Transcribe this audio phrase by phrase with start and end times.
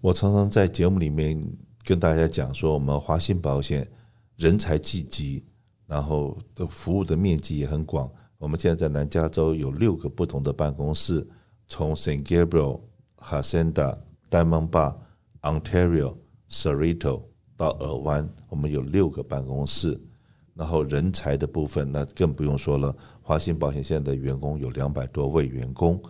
[0.00, 1.36] 我常常在节目里面
[1.84, 3.86] 跟大家讲说，我们华信保险
[4.36, 5.44] 人才济济，
[5.86, 8.08] 然后的服务的面积也很广。
[8.38, 11.26] 我们现在在南加州有六个不同的办公室，
[11.66, 12.80] 从 San Gabriel、
[13.18, 13.98] Hacienda、
[14.30, 14.94] Diamond Bar、
[15.42, 16.14] Ontario、
[16.48, 17.22] Cerritos
[17.56, 20.00] 到尔湾，我们有六个办公室。
[20.54, 22.94] 然后人才的部分，那更不用说了。
[23.22, 26.00] 华信保险现在的员工有两百多位员工，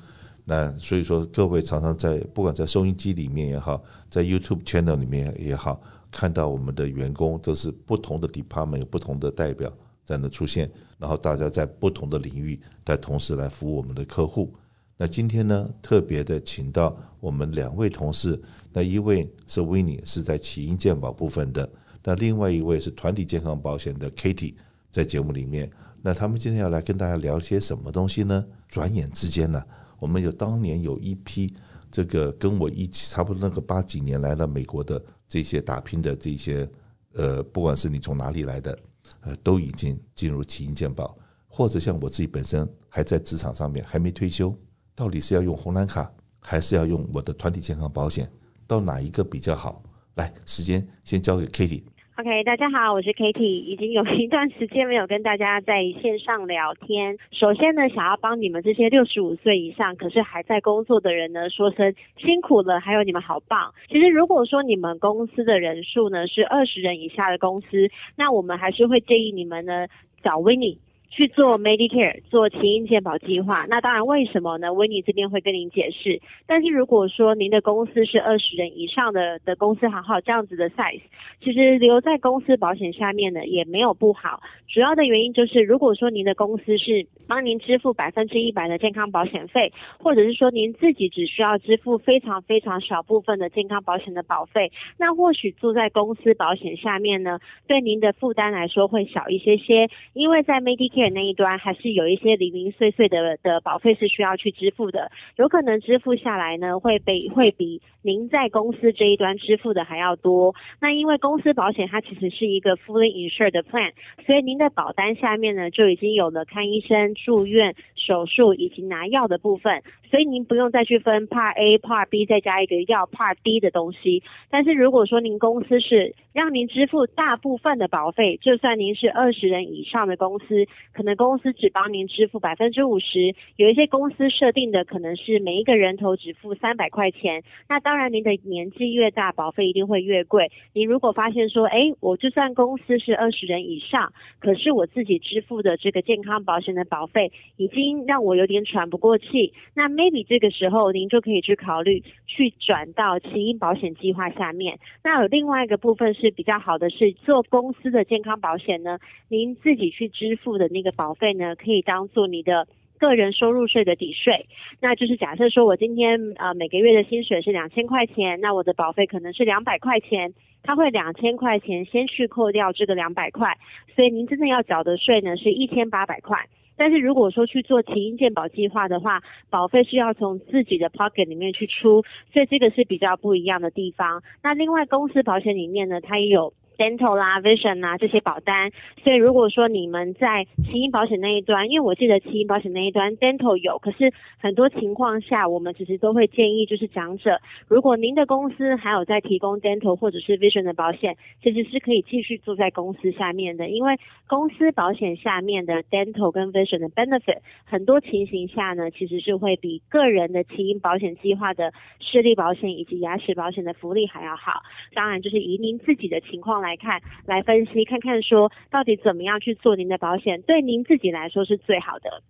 [0.51, 5.79] 那所以说各位常常在不管在收音机里面也好，在 YouTube channel 里面也好，
[6.11, 9.71] 看到我们的员工都是不同的 department 有不同的代表。
[10.07, 14.51] 在那出现，然后大家在不同的领域来同时来服务我们的客户。
[14.97, 18.41] 那今天呢，特别的请到我们两位同事，
[18.73, 21.63] 那一位是 Winnie，是在起因健保部分的；
[22.03, 24.55] 那另外一位是团体健康保险的 Katie，
[24.91, 25.71] 在节目里面。
[26.01, 28.43] 那他们今天要来跟大家聊些什么东西呢？
[28.67, 29.63] 转眼之间呢，
[29.99, 31.55] 我们有当年有一批
[31.91, 36.69] 这个跟我一起差不多那个八几年来了美国的这些打拼的这些
[37.13, 38.79] 呃，不管是你从哪里来的。
[39.23, 44.55] 呃，都已经进入起因健保，或者像我自己本身还在职场上面还没退休，
[44.95, 48.31] 到底是要用红蓝卡，还是要用我的团体健康保险？
[48.67, 49.83] 到哪一个比较好？
[50.17, 51.85] 来，时间先交给 Kitty。
[52.21, 57.17] OK，大家好，我是 Katie，已经有一段时间没有跟大家在线上聊天。
[57.31, 63.73] 首先呢，想要帮你们这些六十五岁以上可是还在工作的人呢，说声辛苦了，还有你们好棒。
[63.89, 69.87] 其实如果说你们公司的人数呢是二十人以下的公司，那我们还是会建议你们呢
[70.21, 70.79] 找 Winnie。
[71.11, 76.21] 去做 Medicare 做起因健保计划，那当然为什么呢？Winnie 这边会跟您解释。
[76.47, 81.01] 但是如果说您的公司是二十人以上的的公司行号这样子的 size，
[81.43, 84.41] 其实留在公司保险下面呢也没有不好。
[84.69, 110.55] 主要的原因就是，如果说您的公司是帮您支付百分之一百的健康保险费，或者是说您自己只需要支付非常非常少部分的健康保险的保费，那或许住在公司保险下面呢，对您的负担来说会小一些些，因为在 Medicare 那一端还是有一些零零碎碎的的保费是需要去支付的，有可能支付下来呢会被会比您在公司这一端支付的还要多。
[110.81, 113.93] 那因为公司保险它其实是一个 fully insured 的 plan，
[114.27, 124.23] 所以您的保单下面呢就已经有了看医生、住院、手术以及拿药的部分，所以您不用再去分 Part A、Part B 再加一个要 Part D 的东西。
[124.51, 130.67] 但是如果说您公司是让您支付大部分的保费，就算您是二十人以上的公司。
[130.93, 137.43] 可能公司只帮您支付百分之五十，有一些公司设定的可能是每一个人头只付三百块钱。
[137.69, 140.51] 那当然，您的年纪越大，保费一定会越贵。
[140.73, 154.79] 你如果发现说，哎，我就算公司是二十人以上，可是我自己支付的这个健康保险的保费已经让我有点喘不过气，那 maybe 这个时候您就可以去考虑去转到起因保险计划下面。
[155.03, 164.47] 那有另外一个部分是比较好的是做公司的健康保险呢，您自己去支付的那个保费呢，可以当做你的个人收入税的抵税。
[164.81, 170.33] 那就是假设说我今天呃每个月的薪水是两千块钱，那我的保费可能是两百块钱，
[170.63, 173.57] 他会两千块钱先去扣掉这个两百块，
[173.97, 176.47] 所以您真正要缴的税呢是一千八百块。
[176.79, 182.03] 但是如果说去做起因健保计划的话，保费是要从自己的 pocket 里面去出，
[182.33, 184.23] 所以这个是比较不一样的地方。
[184.43, 186.55] 那另外公司保险里面呢，它也有。
[186.79, 188.71] Dental 啦，Vision 啦这些保单，
[189.03, 203.97] 所以如果说你们在起因保险那一端，因为我记得起因保险那一端 Dental 有，可是很多情况下，我们其实都会建议就是讲者，如果您的公司还有在提供 Dental 或者是 Vision 的保险，其实是可以继续做在公司下面的，因为
[204.29, 214.63] 公司保险下面的 Dental 跟 Vision 的 benefit，很多情形下呢，其实是会比个人的起因保险计划的视力保险以及牙齿保险的福利还要好。
[214.95, 216.68] 当然，就是以您自己的情况来。
[216.69, 222.23] 来看，来分析，看看说到底怎么样去做您的保险，对您自己来说是最好的。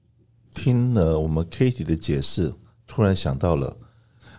[0.54, 2.54] 听了我们 Katie 的解释，
[2.86, 3.76] 突然想到了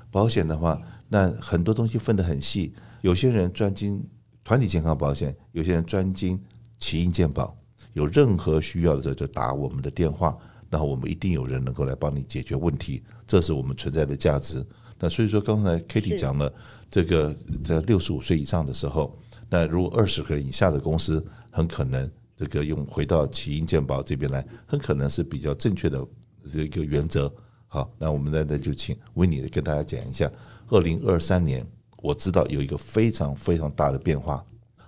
[0.09, 2.73] 保险的话，那很多东西分得很细。
[3.01, 4.01] 有些人专精
[4.45, 6.41] 团体健康保险，有些人专精
[6.77, 7.53] 起因健保。
[7.91, 10.37] 有任何需要的时候，就打我们的电话，
[10.69, 13.03] 然后我们一定有人能够来帮你解决问题。
[13.27, 14.65] 这是我们存在的价值。
[14.97, 16.53] 那所以说，刚才 Katie 讲了
[16.89, 17.35] 这个
[17.65, 19.19] 在六十五岁以上的时候。
[19.49, 26.05] 那如果二十个以下的公司，很可能这个用回到起因健保这边来，很可能是比较正确的
[26.51, 27.33] 这个原则。
[27.67, 30.31] 好，那我们现在就请维尼跟大家讲一下，
[30.69, 31.65] 二零二三年
[32.01, 34.43] 我知道有一个非常非常大的变化。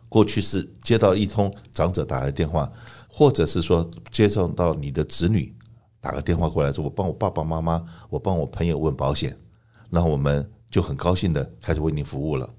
[0.08, 2.72] 过去是接到一通长者打来电话，
[3.08, 5.56] 或者是说接送到你的子女
[6.00, 9.38] 打个电话过来说，我帮我爸爸妈妈，我帮我朋友问保险，
[9.90, 12.50] 那我们就很高兴的开始为您服务了。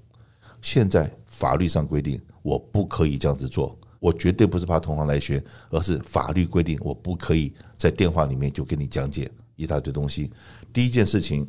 [0.63, 10.31] 现在法律上规定我不可以这样子做，我绝对不是怕同行来学，而是法律规定我不可以在电话里面就跟你讲解一大堆东西。
[10.71, 11.45] 第一件事情，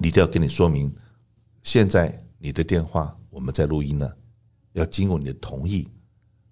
[0.00, 0.90] 一定要跟你说明，
[1.62, 4.10] 现在你的电话我们在录音呢，
[4.72, 5.86] 要经过你的同意，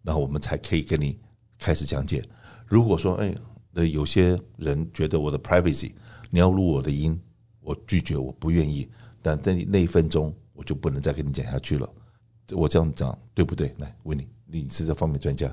[0.03, 1.19] 然后我们才可以跟你
[1.59, 2.23] 开始讲解。
[2.67, 3.35] 如果说哎，
[3.71, 5.93] 那有些人觉得我的 privacy，
[6.29, 7.19] 你要录我的音，
[7.61, 8.87] 我拒绝，我不愿意。
[9.23, 11.89] 但在你那一分钟，我就不能再跟你讲下去了。
[12.51, 13.75] 我这样讲对不对？
[13.79, 15.53] 来，问你，你是这方面专家。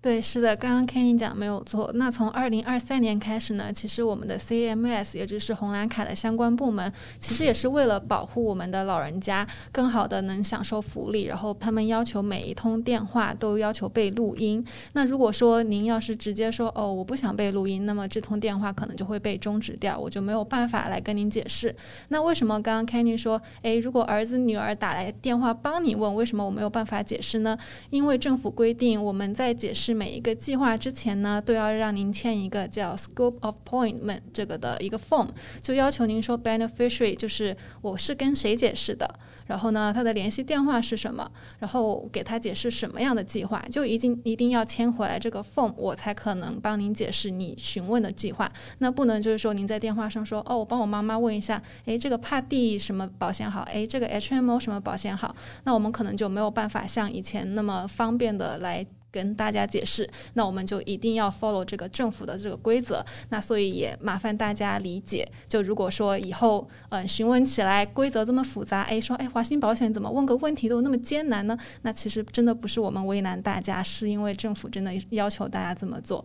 [0.00, 1.90] 对，是的，刚刚 Kenny 讲没有错。
[1.94, 11.24] 那从二零二三年开始呢，其实我们的 CMS，也就是红蓝卡的相关部门，其实也是为了保护我们的老人家，更好的能享受福利。
[11.24, 14.64] 然后他们要求每一通电话都要求被录音。
[14.92, 21.74] 那如果说您要是直接说哦，我不想被录音，那么这通电话可能就会被终止掉，我就没有办法来跟您解释。
[22.06, 27.58] 那为什么刚刚 Kenny 说，哎，如果儿子女儿打来电话帮你问，为什么我没有办法解释呢？
[27.90, 29.87] 因为政府规定我们在解释。
[29.88, 35.28] 是每一个计划之前呢，都要让您签一个叫 Scope of Appointment 这个的一个 form，
[35.62, 39.08] 就要求您说 beneficiary 就是我是跟谁解释的，
[39.46, 48.52] 然后呢，他的联系电话是什么，然后给他解释什么样的计划，就一定一定要签回来这个 form，我才可能帮您解释你询问的计划。
[48.80, 53.62] 那不能就是说您在电话上说哦，我帮我妈妈问一下，诶，这个帕蒂什么保险好？
[53.62, 55.34] 诶，这个 HMO 什么保险好？
[55.64, 58.86] 那我们可能就没有办法像以前那么方便的来。
[59.10, 63.04] 跟大家解释，那我们就一定要 follow 这个政府的这个规则。
[63.30, 65.28] 那所以也麻烦大家理解。
[65.46, 71.56] 就如果说以后嗯询问起来规则这么复杂，哎说哎华兴保险怎么问个问题都那么艰难呢？
[71.82, 76.24] 那其实真的不是我们为难大家，是因为政府真的要求大家这么做。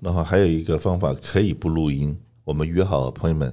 [0.00, 3.52] 然后还有一个方法可以不录音，我们约好朋友们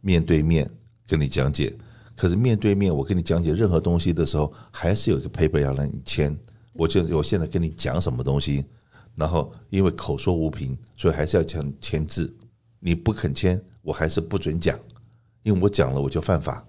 [0.00, 0.70] 面对面
[1.06, 1.74] 跟你讲解。
[2.16, 6.38] 可是面对面我跟你讲解任何东西的时候，还是有一个 paper 要让你签。
[6.72, 8.64] 我就我现在跟你讲什么东西，
[9.14, 12.34] 然后因为口说无凭，所以还是要签签字。
[12.80, 14.78] 你不肯签，我还是不准讲，
[15.42, 16.66] 因为我讲了我就犯法。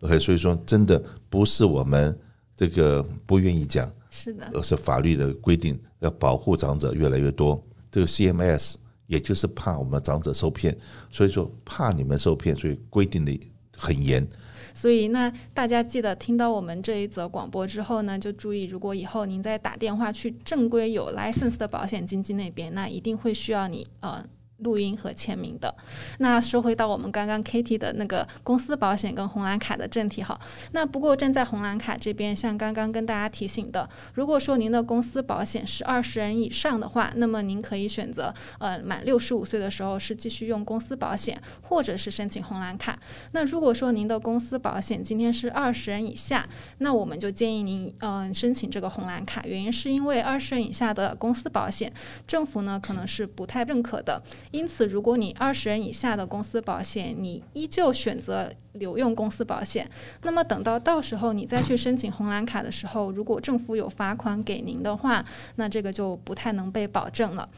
[0.00, 2.18] OK，所以说真的不是我们
[2.56, 7.62] 这个不愿意讲，是的，而是法律的规定要保护长者越来越多。
[7.90, 8.74] 这个 CMS
[9.06, 10.76] 也就是怕我们长者受骗，
[11.10, 13.40] 所以说怕你们受骗，所以规定的
[13.80, 14.26] 很严。
[14.72, 24.24] 所以，那大家记得听到我们这一则广播之后呢，就注意，如果以后您再打电话去正规有 license 的保险经纪那边，那一定会需要你呃。
[24.60, 25.74] 录音和签名的。
[26.18, 30.38] 那说回到我们刚刚 Kitty 的那个公司保险跟红蓝卡的正题哈。
[30.72, 42.98] 那不过站在红蓝卡这边，像刚刚跟大家提醒的，如果说您的公司保险是二十人以上的话，那么您可以选择呃满六十五岁的时候是继续用公司保险，或者是申请红蓝卡。
[43.32, 46.48] 那如果说您的公司保险今天是二十人以下，
[46.78, 49.42] 那我们就建议您嗯、申请这个红蓝卡。
[49.44, 51.92] 原因是因为二十人以下的公司保险，
[52.26, 54.22] 政府呢可能是不太认可的。
[54.50, 59.88] 因此，如果你二十人以下的公司保险，你依旧选择留用公司保险，
[60.22, 65.24] 那么等到到时候你再去申请红蓝卡的时候，如果政府有罚款给您的话，
[65.54, 67.48] 那这个就不太能被保证了。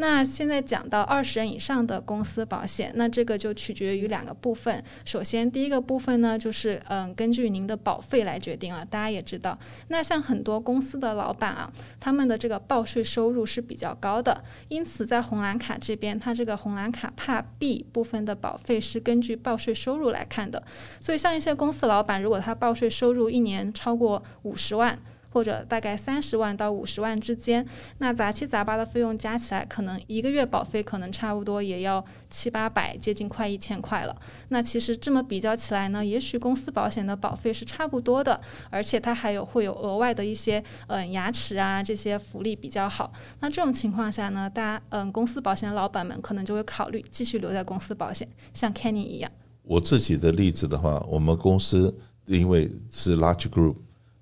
[0.00, 4.82] 那现在讲到二十人以上的公司保险，那这个就取决于两个部分。
[5.04, 8.82] 首先，第一个部分呢，就是嗯，根据您的保费来决定了。
[8.82, 9.58] 大家也知道，
[9.88, 20.62] 那像很多公司的老板啊，他们的这个报税收入是比较高的，因此在红蓝卡这边，它这个红蓝卡 Part B 部分的保费是根据报税收入来看的。
[20.98, 24.98] 所以，像一些公司老板，如果他报税收入一年超过五十万，
[25.30, 27.66] 或者大概三十万到五十万之间，
[27.98, 34.16] 那杂七杂八的费用加起来，可能一个月保费可能差不多也要七八百，接近快一千块了。
[34.48, 43.12] 那其实这么比较起来呢，也许公司保险的保费是差不多的，而且它还有会有额外的一些嗯、牙齿啊这些福利比较好。
[43.40, 49.30] 那这种情况下呢，大家嗯、公司保险的老板们可能就会考虑继续留在公司保险，像 Kenny 一样。
[49.62, 51.96] 我自己的例子的话，我们公司
[52.26, 53.76] 因为是 large group。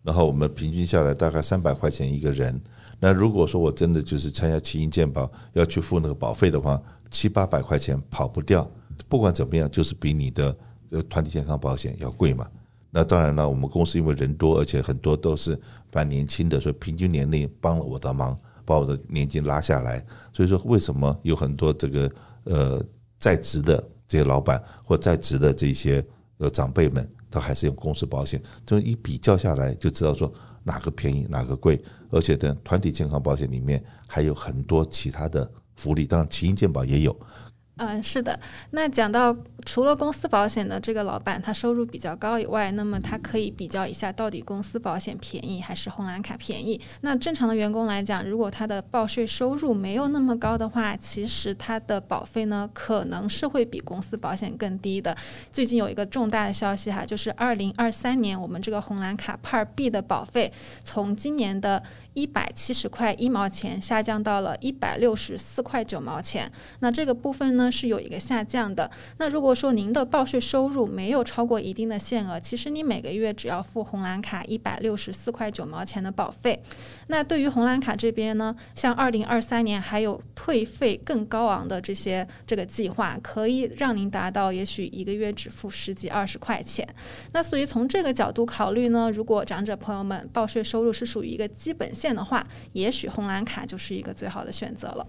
[0.09, 2.59] 然后我们平均下来大概三百块钱一个人。
[2.99, 8.67] 那如果说我真的就是参加奇英健保要去付那个保费的话，七八百块钱跑不掉。
[9.07, 10.57] 不管怎么样，就是比你的
[11.11, 12.49] 团体健康保险要贵嘛。
[12.91, 15.61] 那当然了，我们公司因为人多，而且很多都是
[15.93, 18.35] 蛮年轻的，所以平均年龄帮了我的忙，
[18.65, 20.03] 把我的年金拉下来。
[20.33, 22.11] 所以说，为什么有很多这个
[22.45, 22.83] 呃
[23.19, 26.03] 在职的这些老板或在职的这些
[26.38, 27.07] 呃长辈们？
[27.30, 30.32] 他还是用公司保险，这一比较下来就知道说
[30.64, 37.14] 哪个便宜哪个贵，而且呢团体健康保险里面还有很多其他的福利，当然奇英健保也有。
[37.78, 38.38] 嗯，是的。
[38.73, 46.80] 那讲到除了公司保险的这个老板，他收入比较高以外，那么他可以比较一下到底公司保险便宜还是红蓝卡便宜。
[47.02, 55.16] 那正常的员工来讲，如果他的报税收入没有那么高的话，其实他的保费呢可能是会比公司保险更低的。
[55.52, 61.82] 最近有一个重大的消息哈，就是二零二三年我们这个红蓝卡 Part B 的保费从今年的。
[62.14, 68.90] 一百七十块一毛钱下降到了一百六十四块九毛钱，那这个部分呢是有一个下降的。
[69.16, 76.60] 那如果说您的报税收入没有超过一定的限额，其实你每个月只要付红蓝卡一百六十四块九毛钱的保费。
[77.08, 86.87] 那对于红蓝卡这边呢，像二零二三年还有退费更高昂的这些这个计划，可以让您达到也许一个月只付十几二十块钱。
[87.32, 95.06] 那所以从这个角度考虑呢，如果长者朋友们报税收入是属于一个基本线的话，也许红蓝卡就是一个最好的选择了。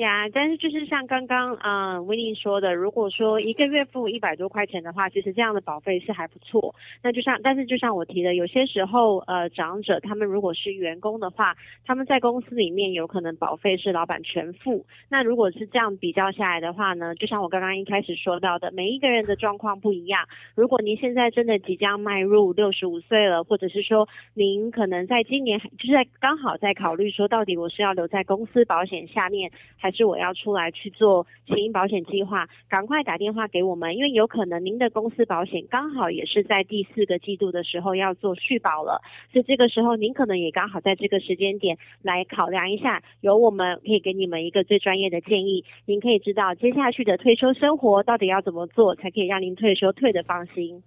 [0.00, 6.74] 呀但是就是像刚刚啊 Winnie 说的，如果说一个月付一百多块钱的话，其实这样的保费是还不错。
[7.02, 11.54] 那就像，但是就像我提的，有些时候呃长者他们如果是员工的话，
[11.84, 14.86] 他们在公司里面有可能保费是老板全付。
[15.10, 20.26] 那如果是这样比较下来的话呢，就像我刚刚一开始说到的，每一个人的状况不一样。
[20.54, 29.50] 如果您现在真的即将迈入六十五岁了，或者是说您可能在今年就是在刚好在考虑说，到底我是要留在公司保险下面。
[29.76, 39.00] 还是我要出来去做起因保险计划，赶快打电话给我们，因为有可能您的公司保险刚好也是在第四个季度的时候要做续保了，
[39.32, 50.82] 所以这个时候您可能也刚好在这个时间点来考量一下，由我们可以给你们一个最专业的建议，您可以知道接下去的退休生活到底要怎么做，才可以让您退休退得放心。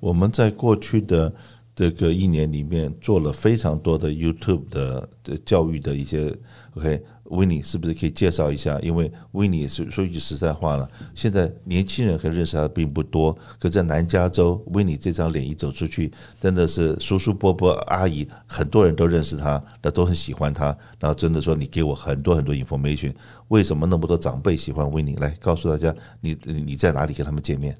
[0.00, 1.32] 我们在过去的
[1.74, 5.08] 这个一年里面做了非常多的 YouTube 的
[5.44, 6.30] 教育的一些
[6.74, 7.02] OK。
[7.30, 8.78] 维尼是不是可以介绍一下？
[8.80, 13.36] 因为维尼说说句实在话了，现在年轻人可认识他并不多。
[13.58, 20.66] 可在南加州维尼这张脸一走出去，真的是叔叔伯伯阿姨很多人都认识他，那都很喜欢他。
[21.00, 23.14] 然后真的说，你给我很多很多 information，
[23.48, 27.74] 为什么那么多长辈喜欢维尼来告诉大家，你你在哪里跟他们见面？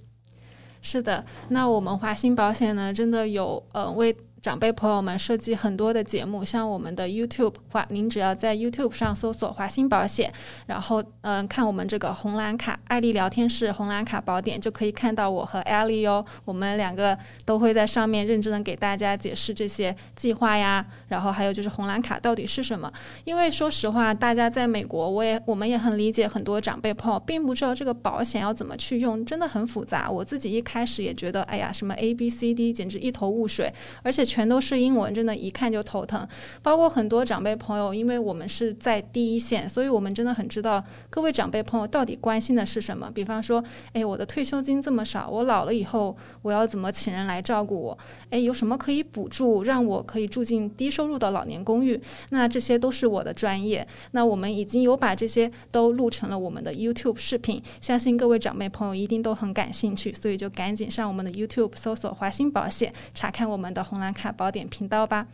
[0.81, 4.17] 是的，那我们华兴保险呢，真的有呃为。
[4.45, 10.31] 长辈朋友们设计很多的节目，像我们的 YouTube 话，您只要在 YouTube 上搜索“华鑫保险”，
[10.69, 22.93] 然后嗯、看我们这个红蓝卡艾丽聊天室红蓝卡宝典，就可以看到我和艾丽哦，我们两个都会在上面认真的给大家解释这些计划呀，然后还有就是红蓝卡到底是什么。
[23.25, 30.11] 因为说实话，大家在美国，我也我们也很理解很多长辈朋友并不知道这个保险要怎么去用，真的很复杂。
[30.11, 33.73] 我自己一开始也觉得，哎呀，什么 A B C D，简直一头雾水，
[34.03, 34.34] 而且。
[34.35, 36.27] 全都是英文，真的，一看就头疼。
[36.61, 43.09] 包括很多长辈朋友，因为我们是在第一线，所以我们真的很知道各位长辈朋友到底关心的是什么。
[43.15, 43.63] 比方说，
[43.93, 47.97] 哎，我的退休金这么少，我老了以后我要怎么请人来照顾我？
[48.31, 52.01] 哎，有什么可以补助，让我可以住进低收入的老年公寓？
[52.31, 53.87] 那这些都是我的专业。
[54.11, 64.24] 那我们已经有把这些都录成了我们的 YouTube 视频，相信各位长辈朋友一定都很感兴趣，所以就赶紧上我们的 YouTube 搜索华兴保险，查看我们的红蓝卡。
[64.25, 65.27] 卡宝典频道吧，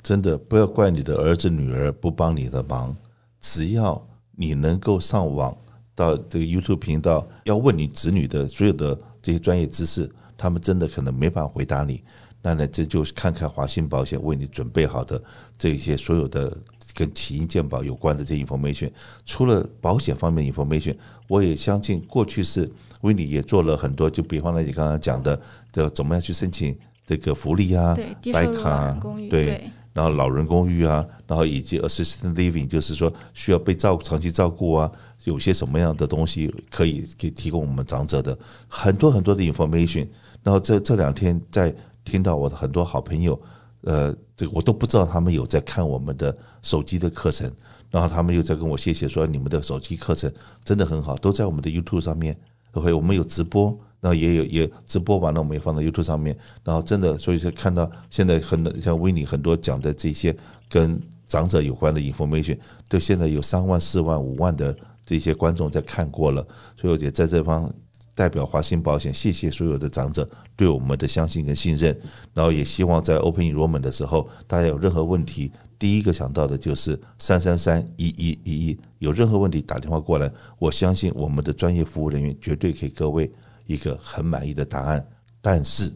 [0.00, 2.96] 真的不要怪你的儿子女儿不帮你的忙，
[3.40, 4.00] 只要
[4.36, 5.58] 你能够上网
[5.92, 12.04] 到这个 YouTube 频道，要问你子女的所有的这些专业知识，他们真的可能没法回答你。
[12.40, 15.20] 那呢，这就是看看华信保险为你准备好的
[15.58, 16.56] 这些所有的
[16.94, 18.88] 跟起因健保有关的这些 information。
[19.26, 25.40] 除了保险方面 information，我也相信过去是为你也做了很多，就比方呢你刚刚讲的，
[25.72, 26.78] 这怎么样去申请。
[27.08, 27.96] 这个福利啊，
[28.34, 29.00] 白卡啊，
[29.30, 34.92] 对，然后老人公寓啊，然后以及 assistant living，就是说需要被照顾、长期照顾啊，
[35.24, 38.38] 有些什么样的东西可以给提供我们长者的
[38.68, 40.06] 很多很多的 information。
[40.42, 41.74] 然后这这两天在
[42.04, 43.40] 听到我的很多好朋友，
[43.80, 47.50] 呃，这个我都不知道他们有在看我们的手机的课程，
[47.90, 50.30] 然后他们又在跟我谢谢说你们的手机课程
[50.62, 52.38] 真的很好，都在我们的 YouTube 上面
[52.72, 53.74] ，OK，我们有直播。
[54.00, 56.36] 那也有也直播完了，我们也放在 YouTube 上面。
[56.62, 60.34] 然后真的，所以说看到现在很多像威尼很多讲的这些
[60.68, 62.56] 跟长者有关的 information，
[62.88, 66.46] 都现在有三万、四万、五万的这些观众在看过了。
[66.76, 67.72] 所以我也在这方
[68.14, 71.98] 代表华兴保险，谢谢所有的长者对我们的相信跟信任。
[72.32, 83.30] 然后也希望在 Open Enrollment 的时候，大家有任何问题，第一个想到的就是三三三一一一一，有任何问题打电话过来，我相信我们的专业服务人员绝对给各位。
[83.68, 85.06] 一个很满意的答案，
[85.42, 85.92] 但是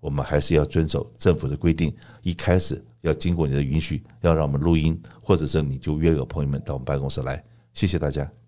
[0.00, 1.94] 我们还是要遵守政府的规定。
[2.22, 7.44] 一开始要经过你的允许，要让我们录音，或者是你就约个朋友们到我们办公室来。
[7.74, 8.41] 谢谢大家。